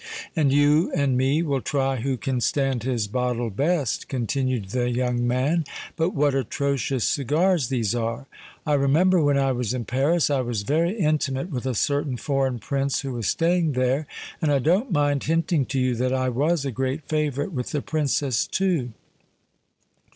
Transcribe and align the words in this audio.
"And 0.35 0.51
you 0.51 0.91
and 0.95 1.15
me 1.15 1.43
will 1.43 1.61
try 1.61 1.97
who 1.97 2.17
can 2.17 2.41
stand 2.41 2.81
his 2.81 3.05
bottle 3.07 3.51
best," 3.51 4.07
continued 4.09 4.69
the 4.69 4.89
young 4.89 5.27
man. 5.27 5.63
"But 5.95 6.15
what 6.15 6.33
atrocious 6.33 7.03
cigars 7.05 7.67
these 7.69 7.93
are! 7.93 8.25
I 8.65 8.73
remember 8.73 9.21
when 9.21 9.37
I 9.37 9.51
was 9.51 9.75
in 9.75 9.85
Paris, 9.85 10.31
I 10.31 10.41
was 10.41 10.63
very 10.63 10.97
intimate 10.97 11.51
with 11.51 11.67
a 11.67 11.75
certain 11.75 12.17
foreign 12.17 12.57
Prince 12.57 13.01
who 13.01 13.13
was 13.13 13.27
staying 13.27 13.73
there—and 13.73 14.51
I 14.51 14.57
don't 14.57 14.91
mind 14.91 15.25
hinting 15.25 15.67
to 15.67 15.79
you 15.79 15.93
that 15.97 16.13
I 16.13 16.29
was 16.29 16.65
a 16.65 16.71
great 16.71 17.03
favourite 17.07 17.51
with 17.51 17.69
the 17.69 17.83
Princess 17.83 18.47
too. 18.47 18.93